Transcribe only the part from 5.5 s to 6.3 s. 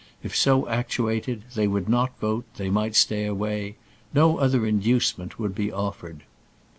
be offered.